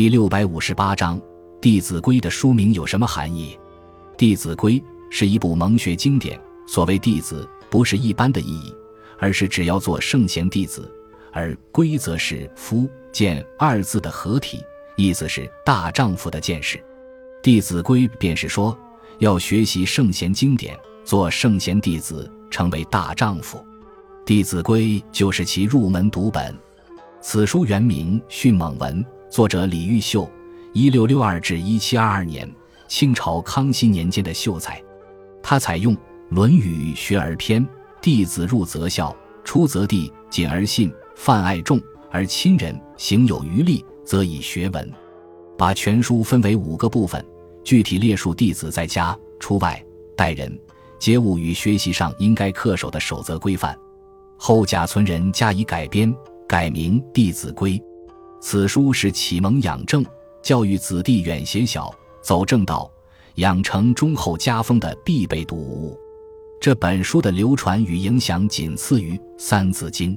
[0.00, 1.20] 第六百五十八章
[1.60, 3.54] 《弟子规》的书名有什么含义？
[4.16, 4.80] 《弟子规》
[5.10, 6.40] 是一部蒙学经典。
[6.66, 8.74] 所谓弟子，不是一般的意义，
[9.18, 10.90] 而是只要做圣贤弟子；
[11.34, 14.64] 而规则是夫见二字的合体，
[14.96, 16.78] 意思是大丈夫的见识。
[17.42, 18.74] 《弟子规》便是说，
[19.18, 20.74] 要学习圣贤经典，
[21.04, 23.58] 做圣贤弟子，成为大丈夫。
[24.24, 24.82] 《弟子规》
[25.12, 26.56] 就是其入门读本。
[27.20, 30.28] 此书原名《训猛文》，作者李毓秀，
[30.72, 32.52] 一六六二至一七二二年，
[32.88, 34.82] 清朝康熙年间的秀才。
[35.40, 35.94] 他采用
[36.30, 37.64] 《论语》学而篇，
[38.02, 44.92] 弟子入则孝，出则弟，谨而信，泛爱众而亲仁，行有余力，则以学文。
[45.56, 47.24] 把全书分为五个部分，
[47.62, 49.80] 具体列述弟子在家、出外、
[50.16, 50.58] 待人、
[50.98, 53.78] 接物与学习上应该恪守的守则规范。
[54.36, 56.12] 后贾存仁加以改编。
[56.48, 57.78] 改名《弟子规》，
[58.40, 60.04] 此书是启蒙养正、
[60.42, 62.90] 教育子弟远贤小、走正道、
[63.36, 65.98] 养成忠厚家风的必备读物。
[66.60, 70.16] 这本书的流传与影响仅次于《三字经》。